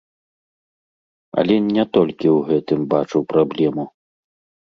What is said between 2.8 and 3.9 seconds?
бачу праблему.